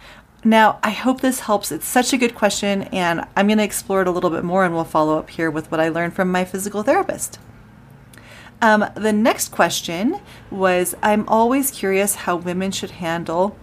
Now, 0.47 0.79
I 0.83 0.91
hope 0.91 1.23
this 1.23 1.41
helps. 1.41 1.73
It's 1.73 1.87
such 1.87 2.13
a 2.13 2.19
good 2.19 2.35
question, 2.35 2.83
and 2.85 3.27
I'm 3.35 3.47
going 3.47 3.59
to 3.59 3.65
explore 3.65 4.03
it 4.03 4.07
a 4.07 4.11
little 4.11 4.29
bit 4.29 4.45
more, 4.45 4.65
and 4.65 4.75
we'll 4.75 4.85
follow 4.85 5.19
up 5.19 5.31
here 5.31 5.51
with 5.51 5.71
what 5.71 5.81
I 5.81 5.89
learned 5.89 6.13
from 6.13 6.31
my 6.31 6.45
physical 6.45 6.83
therapist. 6.83 7.39
Um, 8.61 8.85
the 8.95 9.13
next 9.13 9.49
question 9.49 10.21
was 10.51 10.95
I'm 11.03 11.27
always 11.29 11.71
curious 11.71 12.15
how 12.15 12.37
women 12.37 12.73
should 12.73 12.93
handle 12.93 13.57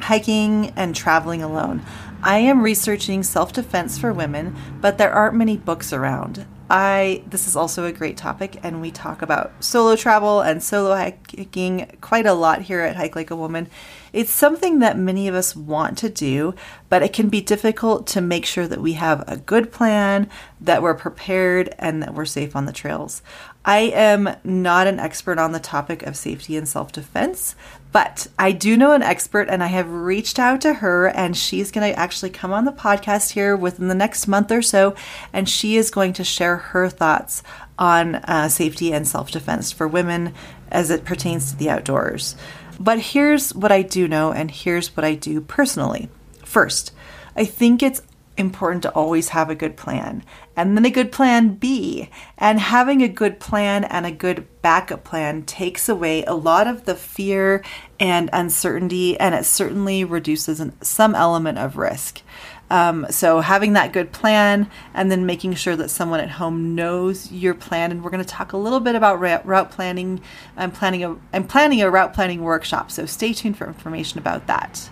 hiking 0.00 0.72
and 0.76 0.94
traveling 0.94 1.42
alone. 1.42 1.82
I 2.22 2.38
am 2.38 2.62
researching 2.62 3.22
self 3.22 3.52
defense 3.52 3.98
for 3.98 4.12
women, 4.12 4.56
but 4.80 4.98
there 4.98 5.12
aren't 5.12 5.36
many 5.36 5.56
books 5.56 5.92
around. 5.92 6.46
I 6.70 7.22
this 7.26 7.46
is 7.46 7.56
also 7.56 7.84
a 7.84 7.92
great 7.92 8.16
topic 8.16 8.58
and 8.62 8.80
we 8.80 8.90
talk 8.90 9.20
about 9.20 9.52
solo 9.62 9.96
travel 9.96 10.40
and 10.40 10.62
solo 10.62 10.94
hiking 10.94 11.98
quite 12.00 12.26
a 12.26 12.32
lot 12.32 12.62
here 12.62 12.80
at 12.80 12.96
Hike 12.96 13.16
Like 13.16 13.30
a 13.30 13.36
Woman. 13.36 13.68
It's 14.12 14.30
something 14.30 14.78
that 14.78 14.96
many 14.96 15.28
of 15.28 15.34
us 15.34 15.54
want 15.54 15.98
to 15.98 16.08
do, 16.08 16.54
but 16.88 17.02
it 17.02 17.12
can 17.12 17.28
be 17.28 17.40
difficult 17.40 18.06
to 18.08 18.20
make 18.20 18.46
sure 18.46 18.66
that 18.68 18.80
we 18.80 18.94
have 18.94 19.24
a 19.28 19.36
good 19.36 19.72
plan, 19.72 20.30
that 20.60 20.82
we're 20.82 20.94
prepared 20.94 21.74
and 21.78 22.02
that 22.02 22.14
we're 22.14 22.24
safe 22.24 22.54
on 22.56 22.66
the 22.66 22.72
trails. 22.72 23.22
I 23.64 23.78
am 23.94 24.36
not 24.44 24.86
an 24.86 25.00
expert 25.00 25.38
on 25.38 25.52
the 25.52 25.58
topic 25.58 26.02
of 26.02 26.16
safety 26.16 26.56
and 26.56 26.68
self-defense, 26.68 27.56
but 27.92 28.26
I 28.38 28.52
do 28.52 28.76
know 28.76 28.92
an 28.92 29.02
expert 29.02 29.48
and 29.48 29.62
I 29.62 29.68
have 29.68 29.88
reached 29.88 30.38
out 30.38 30.60
to 30.62 30.74
her 30.74 31.08
and 31.08 31.34
she's 31.34 31.70
going 31.70 31.90
to 31.90 31.98
actually 31.98 32.30
come 32.30 32.52
on 32.52 32.66
the 32.66 32.72
podcast 32.72 33.32
here 33.32 33.56
within 33.56 33.88
the 33.88 33.94
next 33.94 34.26
month 34.26 34.52
or 34.52 34.60
so 34.60 34.94
and 35.32 35.48
she 35.48 35.76
is 35.76 35.90
going 35.90 36.12
to 36.14 36.24
share 36.24 36.56
her 36.56 36.90
thoughts 36.90 37.42
on 37.78 38.16
uh, 38.16 38.48
safety 38.48 38.92
and 38.92 39.08
self 39.08 39.30
defense 39.30 39.72
for 39.72 39.88
women 39.88 40.34
as 40.70 40.90
it 40.90 41.04
pertains 41.04 41.50
to 41.50 41.56
the 41.56 41.70
outdoors. 41.70 42.36
But 42.78 42.98
here's 42.98 43.54
what 43.54 43.72
I 43.72 43.82
do 43.82 44.08
know 44.08 44.32
and 44.32 44.50
here's 44.50 44.94
what 44.94 45.04
I 45.04 45.14
do 45.14 45.40
personally. 45.40 46.10
First, 46.44 46.92
I 47.34 47.44
think 47.44 47.82
it's 47.82 48.02
important 48.36 48.82
to 48.82 48.90
always 48.90 49.28
have 49.30 49.48
a 49.48 49.54
good 49.54 49.76
plan 49.76 50.24
and 50.56 50.76
then 50.76 50.84
a 50.84 50.90
good 50.90 51.12
plan 51.12 51.54
B. 51.54 52.10
And 52.38 52.60
having 52.60 53.02
a 53.02 53.08
good 53.08 53.40
plan 53.40 53.84
and 53.84 54.06
a 54.06 54.10
good 54.10 54.46
backup 54.62 55.04
plan 55.04 55.42
takes 55.42 55.88
away 55.88 56.24
a 56.24 56.34
lot 56.34 56.66
of 56.66 56.84
the 56.84 56.94
fear 56.94 57.64
and 57.98 58.30
uncertainty, 58.32 59.18
and 59.18 59.34
it 59.34 59.44
certainly 59.44 60.04
reduces 60.04 60.62
some 60.80 61.14
element 61.14 61.58
of 61.58 61.76
risk. 61.76 62.22
Um, 62.70 63.06
so 63.10 63.40
having 63.40 63.74
that 63.74 63.92
good 63.92 64.10
plan 64.10 64.70
and 64.94 65.10
then 65.10 65.26
making 65.26 65.54
sure 65.54 65.76
that 65.76 65.90
someone 65.90 66.20
at 66.20 66.30
home 66.30 66.74
knows 66.74 67.30
your 67.30 67.54
plan. 67.54 67.92
And 67.92 68.02
we're 68.02 68.10
going 68.10 68.24
to 68.24 68.28
talk 68.28 68.52
a 68.52 68.56
little 68.56 68.80
bit 68.80 68.94
about 68.94 69.20
route 69.20 69.70
planning. 69.70 70.20
I'm 70.56 70.70
planning 70.70 71.04
a 71.04 71.16
I'm 71.32 71.46
planning 71.46 71.82
a 71.82 71.90
route 71.90 72.14
planning 72.14 72.42
workshop, 72.42 72.90
so 72.90 73.06
stay 73.06 73.32
tuned 73.32 73.58
for 73.58 73.66
information 73.66 74.18
about 74.18 74.46
that. 74.46 74.88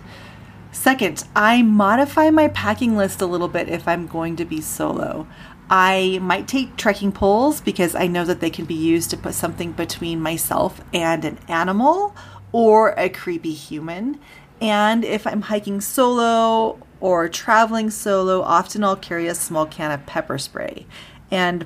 Second, 0.71 1.23
I 1.35 1.61
modify 1.61 2.31
my 2.31 2.47
packing 2.47 2.97
list 2.97 3.21
a 3.21 3.27
little 3.27 3.47
bit 3.47 3.69
if 3.69 3.87
I'm 3.87 4.07
going 4.07 4.35
to 4.37 4.45
be 4.45 4.59
solo. 4.59 5.27
I 5.69 6.19
might 6.21 6.47
take 6.47 6.75
trekking 6.75 7.11
poles 7.11 7.61
because 7.61 7.95
I 7.95 8.07
know 8.07 8.25
that 8.25 8.39
they 8.41 8.49
can 8.49 8.65
be 8.65 8.73
used 8.73 9.09
to 9.11 9.17
put 9.17 9.33
something 9.33 9.71
between 9.71 10.21
myself 10.21 10.81
and 10.93 11.23
an 11.25 11.39
animal 11.47 12.15
or 12.51 12.91
a 12.97 13.09
creepy 13.09 13.53
human. 13.53 14.19
And 14.61 15.03
if 15.03 15.25
I'm 15.25 15.41
hiking 15.41 15.81
solo 15.81 16.79
or 16.99 17.27
traveling 17.27 17.89
solo, 17.89 18.41
often 18.41 18.83
I'll 18.83 18.95
carry 18.95 19.27
a 19.27 19.35
small 19.35 19.65
can 19.65 19.91
of 19.91 20.05
pepper 20.05 20.37
spray. 20.37 20.85
And 21.31 21.65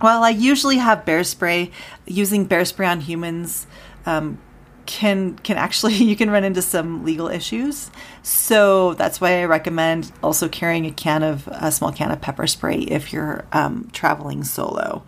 while 0.00 0.22
I 0.22 0.30
usually 0.30 0.78
have 0.78 1.04
bear 1.04 1.24
spray, 1.24 1.70
using 2.06 2.44
bear 2.44 2.64
spray 2.64 2.86
on 2.86 3.00
humans 3.00 3.66
um, 4.06 4.38
can 4.86 5.36
can 5.38 5.56
actually 5.56 5.94
you 6.10 6.16
can 6.16 6.30
run 6.30 6.44
into 6.44 6.62
some 6.62 7.04
legal 7.04 7.28
issues. 7.28 7.90
So 8.22 8.94
that's 8.94 9.20
why 9.20 9.40
I 9.40 9.44
recommend 9.44 10.12
also 10.22 10.48
carrying 10.48 10.86
a 10.86 10.90
can 10.90 11.22
of 11.22 11.48
a 11.48 11.72
small 11.72 11.92
can 11.92 12.10
of 12.10 12.20
pepper 12.20 12.46
spray 12.46 12.78
if 12.78 13.12
you're 13.12 13.44
um, 13.52 13.90
traveling 13.92 14.44
solo. 14.44 15.02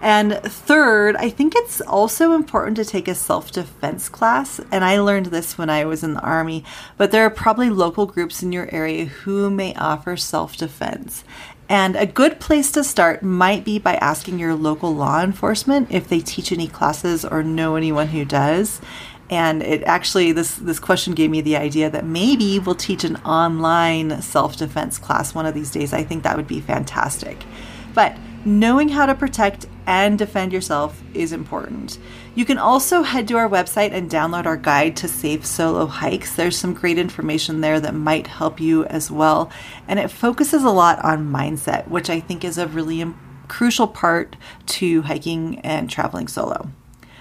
And 0.00 0.34
third, 0.42 1.16
I 1.16 1.30
think 1.30 1.54
it's 1.56 1.80
also 1.80 2.32
important 2.32 2.76
to 2.76 2.84
take 2.84 3.08
a 3.08 3.14
self 3.14 3.50
defense 3.50 4.08
class. 4.08 4.60
And 4.70 4.84
I 4.84 5.00
learned 5.00 5.26
this 5.26 5.56
when 5.56 5.70
I 5.70 5.84
was 5.86 6.04
in 6.04 6.14
the 6.14 6.20
Army, 6.20 6.64
but 6.98 7.12
there 7.12 7.24
are 7.24 7.30
probably 7.30 7.70
local 7.70 8.04
groups 8.06 8.42
in 8.42 8.52
your 8.52 8.72
area 8.72 9.06
who 9.06 9.50
may 9.50 9.74
offer 9.74 10.16
self 10.16 10.56
defense. 10.56 11.24
And 11.68 11.96
a 11.96 12.06
good 12.06 12.38
place 12.38 12.70
to 12.72 12.84
start 12.84 13.22
might 13.22 13.64
be 13.64 13.78
by 13.78 13.94
asking 13.96 14.38
your 14.38 14.54
local 14.54 14.94
law 14.94 15.22
enforcement 15.22 15.90
if 15.90 16.08
they 16.08 16.20
teach 16.20 16.52
any 16.52 16.68
classes 16.68 17.24
or 17.24 17.42
know 17.42 17.74
anyone 17.74 18.08
who 18.08 18.24
does. 18.24 18.80
And 19.28 19.62
it 19.62 19.82
actually 19.82 20.30
this 20.30 20.54
this 20.54 20.78
question 20.78 21.14
gave 21.14 21.30
me 21.30 21.40
the 21.40 21.56
idea 21.56 21.90
that 21.90 22.04
maybe 22.04 22.60
we'll 22.60 22.76
teach 22.76 23.02
an 23.02 23.16
online 23.16 24.22
self-defense 24.22 24.98
class 24.98 25.34
one 25.34 25.46
of 25.46 25.54
these 25.54 25.72
days. 25.72 25.92
I 25.92 26.04
think 26.04 26.22
that 26.22 26.36
would 26.36 26.46
be 26.46 26.60
fantastic. 26.60 27.44
But 27.92 28.16
knowing 28.44 28.90
how 28.90 29.06
to 29.06 29.14
protect 29.16 29.66
and 29.86 30.16
defend 30.16 30.52
yourself 30.52 31.02
is 31.14 31.32
important. 31.32 31.98
You 32.36 32.44
can 32.44 32.58
also 32.58 33.02
head 33.02 33.26
to 33.28 33.38
our 33.38 33.48
website 33.48 33.92
and 33.92 34.10
download 34.10 34.44
our 34.44 34.58
guide 34.58 34.94
to 34.98 35.08
safe 35.08 35.46
solo 35.46 35.86
hikes. 35.86 36.36
There's 36.36 36.58
some 36.58 36.74
great 36.74 36.98
information 36.98 37.62
there 37.62 37.80
that 37.80 37.94
might 37.94 38.26
help 38.26 38.60
you 38.60 38.84
as 38.84 39.10
well. 39.10 39.50
And 39.88 39.98
it 39.98 40.10
focuses 40.10 40.62
a 40.62 40.70
lot 40.70 41.02
on 41.02 41.32
mindset, 41.32 41.88
which 41.88 42.10
I 42.10 42.20
think 42.20 42.44
is 42.44 42.58
a 42.58 42.66
really 42.66 43.06
crucial 43.48 43.86
part 43.88 44.36
to 44.66 45.00
hiking 45.02 45.60
and 45.60 45.88
traveling 45.88 46.28
solo. 46.28 46.68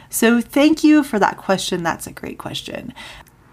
So, 0.09 0.41
thank 0.41 0.83
you 0.83 1.01
for 1.01 1.17
that 1.17 1.37
question. 1.37 1.81
That's 1.81 2.07
a 2.07 2.11
great 2.11 2.37
question. 2.37 2.93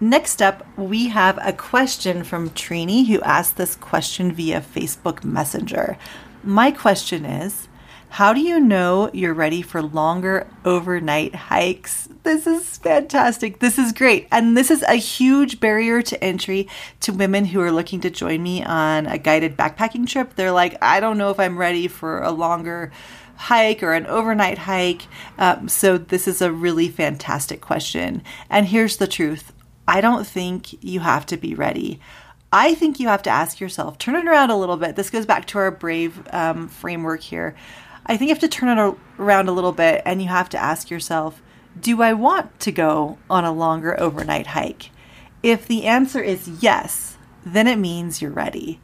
Next 0.01 0.41
up, 0.41 0.67
we 0.77 1.07
have 1.09 1.39
a 1.41 1.53
question 1.53 2.25
from 2.25 2.49
Trini 2.49 3.07
who 3.07 3.21
asked 3.21 3.55
this 3.55 3.77
question 3.77 4.33
via 4.33 4.59
Facebook 4.59 5.23
Messenger. 5.23 5.97
My 6.43 6.71
question 6.71 7.23
is 7.23 7.69
how 8.13 8.31
do 8.31 8.41
you 8.41 8.59
know 8.59 9.09
you're 9.11 9.33
ready 9.33 9.63
for 9.63 9.81
longer 9.81 10.45
overnight 10.63 11.33
hikes? 11.33 12.07
This 12.21 12.45
is 12.45 12.77
fantastic. 12.77 13.57
This 13.57 13.79
is 13.79 13.91
great. 13.91 14.27
And 14.31 14.55
this 14.55 14.69
is 14.69 14.83
a 14.83 14.93
huge 14.97 15.59
barrier 15.59 16.03
to 16.03 16.23
entry 16.23 16.67
to 16.99 17.11
women 17.11 17.45
who 17.45 17.59
are 17.59 17.71
looking 17.71 18.01
to 18.01 18.11
join 18.11 18.43
me 18.43 18.63
on 18.63 19.07
a 19.07 19.17
guided 19.17 19.57
backpacking 19.57 20.07
trip. 20.07 20.35
They're 20.35 20.51
like, 20.51 20.77
I 20.79 20.99
don't 20.99 21.17
know 21.17 21.31
if 21.31 21.39
I'm 21.39 21.57
ready 21.57 21.87
for 21.87 22.21
a 22.21 22.29
longer 22.29 22.91
hike 23.35 23.81
or 23.81 23.93
an 23.93 24.05
overnight 24.05 24.59
hike. 24.59 25.07
Um, 25.39 25.67
so, 25.67 25.97
this 25.97 26.27
is 26.27 26.39
a 26.39 26.51
really 26.51 26.89
fantastic 26.89 27.61
question. 27.61 28.21
And 28.47 28.67
here's 28.67 28.97
the 28.97 29.07
truth 29.07 29.51
I 29.87 30.01
don't 30.01 30.27
think 30.27 30.83
you 30.83 30.99
have 30.99 31.25
to 31.25 31.37
be 31.37 31.55
ready. 31.55 31.99
I 32.53 32.75
think 32.75 32.99
you 32.99 33.07
have 33.07 33.23
to 33.23 33.31
ask 33.31 33.59
yourself, 33.59 33.97
turn 33.97 34.13
it 34.13 34.27
around 34.27 34.51
a 34.51 34.55
little 34.55 34.77
bit. 34.77 34.95
This 34.95 35.09
goes 35.09 35.25
back 35.25 35.47
to 35.47 35.57
our 35.57 35.71
brave 35.71 36.21
um, 36.31 36.67
framework 36.67 37.21
here. 37.21 37.55
I 38.05 38.17
think 38.17 38.29
you 38.29 38.35
have 38.35 38.39
to 38.39 38.47
turn 38.47 38.77
it 38.77 38.95
around 39.17 39.47
a 39.47 39.53
little 39.53 39.71
bit 39.71 40.01
and 40.05 40.21
you 40.21 40.27
have 40.27 40.49
to 40.49 40.57
ask 40.57 40.89
yourself, 40.89 41.41
do 41.79 42.01
I 42.01 42.13
want 42.13 42.59
to 42.61 42.71
go 42.71 43.17
on 43.29 43.45
a 43.45 43.51
longer 43.51 43.99
overnight 43.99 44.47
hike? 44.47 44.89
If 45.41 45.67
the 45.67 45.85
answer 45.85 46.21
is 46.21 46.61
yes, 46.61 47.17
then 47.45 47.67
it 47.67 47.77
means 47.77 48.21
you're 48.21 48.31
ready. 48.31 48.79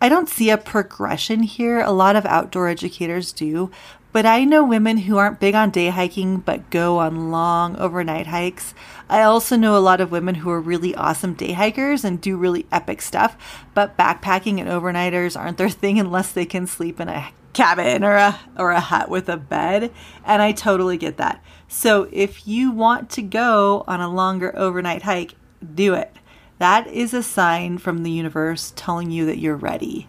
I 0.00 0.08
don't 0.08 0.28
see 0.28 0.50
a 0.50 0.58
progression 0.58 1.42
here. 1.42 1.80
A 1.80 1.90
lot 1.90 2.16
of 2.16 2.26
outdoor 2.26 2.68
educators 2.68 3.32
do, 3.32 3.70
but 4.12 4.26
I 4.26 4.44
know 4.44 4.62
women 4.62 4.98
who 4.98 5.16
aren't 5.16 5.40
big 5.40 5.54
on 5.54 5.70
day 5.70 5.88
hiking 5.88 6.38
but 6.38 6.70
go 6.70 6.98
on 6.98 7.30
long 7.30 7.76
overnight 7.76 8.26
hikes. 8.26 8.74
I 9.08 9.22
also 9.22 9.56
know 9.56 9.76
a 9.76 9.78
lot 9.78 10.00
of 10.00 10.10
women 10.10 10.36
who 10.36 10.50
are 10.50 10.60
really 10.60 10.94
awesome 10.94 11.34
day 11.34 11.52
hikers 11.52 12.04
and 12.04 12.20
do 12.20 12.36
really 12.36 12.66
epic 12.70 13.00
stuff, 13.00 13.64
but 13.74 13.96
backpacking 13.96 14.60
and 14.60 14.68
overnighters 14.68 15.38
aren't 15.38 15.58
their 15.58 15.68
thing 15.70 15.98
unless 15.98 16.32
they 16.32 16.46
can 16.46 16.66
sleep 16.66 17.00
in 17.00 17.08
a 17.08 17.30
cabin 17.56 18.04
or 18.04 18.16
a 18.16 18.38
or 18.58 18.70
a 18.70 18.80
hut 18.80 19.08
with 19.08 19.30
a 19.30 19.36
bed 19.36 19.90
and 20.24 20.42
I 20.42 20.52
totally 20.52 20.98
get 20.98 21.16
that. 21.16 21.42
So 21.68 22.06
if 22.12 22.46
you 22.46 22.70
want 22.70 23.08
to 23.10 23.22
go 23.22 23.82
on 23.88 24.00
a 24.00 24.12
longer 24.12 24.56
overnight 24.56 25.02
hike, 25.02 25.34
do 25.74 25.94
it. 25.94 26.14
That 26.58 26.86
is 26.86 27.14
a 27.14 27.22
sign 27.22 27.78
from 27.78 28.02
the 28.02 28.10
universe 28.10 28.74
telling 28.76 29.10
you 29.10 29.24
that 29.26 29.38
you're 29.38 29.56
ready. 29.56 30.06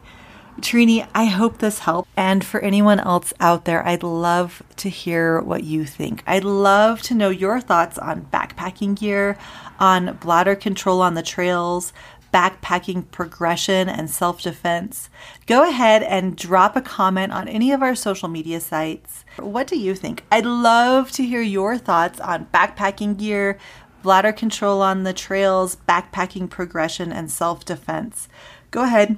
Trini, 0.60 1.08
I 1.14 1.26
hope 1.26 1.60
this 1.60 1.80
helped. 1.80 2.10
And 2.18 2.44
for 2.44 2.60
anyone 2.60 3.00
else 3.00 3.32
out 3.40 3.66
there, 3.66 3.86
I'd 3.86 4.04
love 4.04 4.64
to 4.78 4.90
hear 4.90 5.40
what 5.40 5.64
you 5.64 5.86
think. 5.86 6.24
I'd 6.26 6.44
love 6.44 7.02
to 7.04 7.14
know 7.14 7.30
your 7.30 7.62
thoughts 7.62 7.98
on 7.98 8.26
backpacking 8.26 9.00
gear, 9.00 9.38
on 9.80 10.18
bladder 10.18 10.56
control 10.56 11.02
on 11.02 11.14
the 11.14 11.22
trails, 11.22 11.94
backpacking 12.34 13.10
progression 13.12 13.90
and 13.90 14.10
self 14.10 14.42
defense, 14.42 15.10
go 15.46 15.68
ahead 15.68 16.04
and 16.04 16.36
drop 16.36 16.76
a 16.76 16.82
comment 16.82 17.34
on 17.34 17.48
any 17.48 17.72
of 17.72 17.82
our 17.82 17.96
social 17.96 18.28
media 18.28 18.60
sites. 18.60 19.26
What 19.38 19.68
do 19.68 19.78
you 19.78 19.96
think? 19.96 20.24
I'd 20.32 20.46
love 20.46 21.12
to 21.14 21.24
hear 21.24 21.42
your 21.42 21.78
thoughts 21.78 22.20
on 22.20 22.48
backpacking 22.54 23.18
gear, 23.18 23.58
bladder 24.04 24.32
control 24.32 24.82
on 24.82 25.04
the 25.04 25.14
trails, 25.14 25.78
backpacking 25.88 26.50
progression, 26.50 27.12
and 27.12 27.32
self 27.32 27.66
defense. 27.66 28.28
Go 28.72 28.84
ahead 28.84 29.18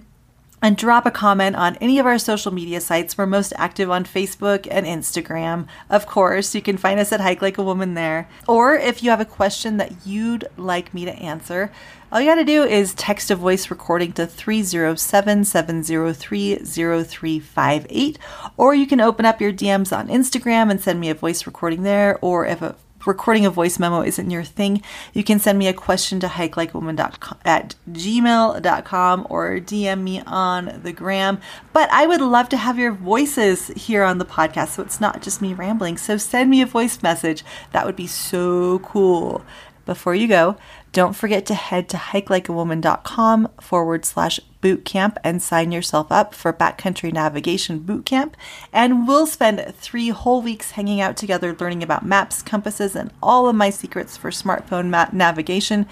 and 0.61 0.75
drop 0.75 1.05
a 1.05 1.11
comment 1.11 1.55
on 1.55 1.75
any 1.77 1.99
of 1.99 2.05
our 2.05 2.19
social 2.19 2.53
media 2.53 2.81
sites. 2.81 3.17
We're 3.17 3.25
most 3.25 3.53
active 3.57 3.89
on 3.89 4.03
Facebook 4.03 4.67
and 4.69 4.85
Instagram. 4.85 5.67
Of 5.89 6.05
course, 6.05 6.53
you 6.53 6.61
can 6.61 6.77
find 6.77 6.99
us 6.99 7.11
at 7.11 7.21
Hike 7.21 7.41
Like 7.41 7.57
a 7.57 7.63
Woman 7.63 7.93
there. 7.93 8.29
Or 8.47 8.75
if 8.75 9.01
you 9.03 9.09
have 9.09 9.21
a 9.21 9.25
question 9.25 9.77
that 9.77 10.05
you'd 10.05 10.47
like 10.57 10.93
me 10.93 11.05
to 11.05 11.13
answer, 11.13 11.71
all 12.11 12.19
you 12.19 12.27
got 12.27 12.35
to 12.35 12.43
do 12.43 12.63
is 12.63 12.93
text 12.95 13.29
a 13.29 13.35
voice 13.35 13.69
recording 13.69 14.13
to 14.13 14.25
307 14.25 15.45
703 15.45 16.55
0358. 16.55 18.19
Or 18.57 18.73
you 18.73 18.87
can 18.87 18.99
open 18.99 19.25
up 19.25 19.39
your 19.39 19.53
DMs 19.53 19.95
on 19.95 20.07
Instagram 20.07 20.71
and 20.71 20.81
send 20.81 20.99
me 20.99 21.09
a 21.09 21.15
voice 21.15 21.45
recording 21.45 21.83
there. 21.83 22.17
Or 22.21 22.45
if 22.45 22.61
a 22.61 22.75
recording 23.09 23.45
a 23.45 23.49
voice 23.49 23.79
memo 23.79 24.01
isn't 24.01 24.29
your 24.29 24.43
thing, 24.43 24.81
you 25.13 25.23
can 25.23 25.39
send 25.39 25.57
me 25.59 25.67
a 25.67 25.73
question 25.73 26.19
to 26.21 26.27
hikelikewoman 26.27 26.99
at 27.43 27.75
gmail.com 27.91 29.27
or 29.29 29.59
DM 29.59 30.01
me 30.01 30.21
on 30.25 30.79
the 30.83 30.93
gram. 30.93 31.41
But 31.73 31.89
I 31.91 32.07
would 32.07 32.21
love 32.21 32.47
to 32.49 32.57
have 32.57 32.77
your 32.77 32.91
voices 32.93 33.67
here 33.69 34.03
on 34.03 34.19
the 34.19 34.25
podcast 34.25 34.69
so 34.69 34.83
it's 34.83 35.01
not 35.01 35.21
just 35.21 35.41
me 35.41 35.53
rambling. 35.53 35.97
So 35.97 36.17
send 36.17 36.49
me 36.49 36.61
a 36.61 36.65
voice 36.65 37.01
message. 37.01 37.43
That 37.73 37.85
would 37.85 37.95
be 37.95 38.07
so 38.07 38.79
cool. 38.79 39.43
Before 39.89 40.13
you 40.13 40.27
go, 40.27 40.55
don't 40.91 41.15
forget 41.15 41.47
to 41.47 41.55
head 41.55 41.89
to 41.89 41.97
hikelikeawoman.com 41.97 43.47
forward 43.59 44.05
slash 44.05 44.39
bootcamp 44.61 45.17
and 45.23 45.41
sign 45.41 45.71
yourself 45.71 46.11
up 46.11 46.35
for 46.35 46.53
backcountry 46.53 47.11
navigation 47.11 47.79
bootcamp. 47.79 48.33
And 48.71 49.07
we'll 49.07 49.25
spend 49.25 49.73
three 49.75 50.09
whole 50.09 50.43
weeks 50.43 50.71
hanging 50.71 51.01
out 51.01 51.17
together 51.17 51.57
learning 51.59 51.81
about 51.81 52.05
maps, 52.05 52.43
compasses, 52.43 52.95
and 52.95 53.11
all 53.23 53.49
of 53.49 53.55
my 53.55 53.71
secrets 53.71 54.15
for 54.15 54.29
smartphone 54.29 54.91
ma- 54.91 55.09
navigation. 55.11 55.87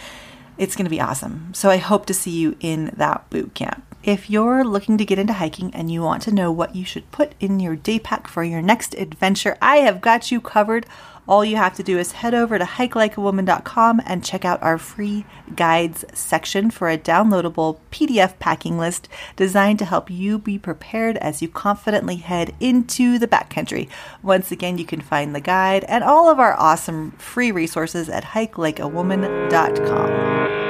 It's 0.60 0.76
going 0.76 0.86
to 0.86 0.92
be 0.92 1.02
awesome. 1.02 1.52
So 1.56 1.72
I 1.72 1.78
hope 1.78 2.06
to 2.06 2.14
see 2.14 2.38
you 2.38 2.56
in 2.60 2.94
that 2.98 3.28
bootcamp. 3.32 3.82
If 4.04 4.30
you're 4.30 4.64
looking 4.64 5.00
to 5.00 5.06
get 5.06 5.18
into 5.18 5.34
hiking 5.34 5.74
and 5.74 5.92
you 5.92 6.04
want 6.04 6.22
to 6.24 6.32
know 6.32 6.52
what 6.52 6.76
you 6.76 6.86
should 6.86 7.10
put 7.12 7.34
in 7.40 7.60
your 7.60 7.76
day 7.76 7.98
pack 7.98 8.28
for 8.28 8.44
your 8.44 8.62
next 8.62 8.94
adventure, 8.94 9.58
I 9.60 9.78
have 9.78 10.02
got 10.02 10.32
you 10.32 10.40
covered 10.40 10.86
all 11.28 11.44
you 11.44 11.58
have 11.58 11.76
to 11.76 11.84
do 11.84 12.00
is 12.00 12.14
head 12.14 12.34
over 12.34 12.58
to 12.58 12.66
hikelikeawoman.com 12.66 14.02
and 14.06 14.24
check 14.24 14.46
out 14.46 14.64
our 14.64 14.78
free 14.78 15.26
guides 15.56 16.06
section 16.14 16.72
for 16.72 16.90
a 16.90 16.98
downloadable 16.98 17.80
PDF 17.92 18.40
packing 18.40 18.78
list 18.78 19.10
designed 19.36 19.80
to 19.80 19.86
help 19.86 20.10
you 20.10 20.40
be 20.40 20.58
prepared 20.58 21.18
as 21.18 21.42
you 21.42 21.48
confidently 21.48 22.18
head 22.18 22.54
into 22.60 23.18
the 23.20 23.28
backcountry. 23.28 23.90
Once 24.24 24.52
again, 24.52 24.78
you 24.78 24.86
can 24.86 25.02
find 25.02 25.36
the 25.36 25.42
guide 25.42 25.84
and 25.86 26.04
all 26.04 26.30
of 26.30 26.40
our 26.40 26.60
awesome 26.60 27.12
free 27.12 27.52
resources 27.52 28.10
at 28.10 28.24
hikelikeawoman.com. 28.24 30.67